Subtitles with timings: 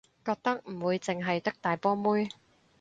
[0.25, 2.27] 覺得唔會淨係得大波妹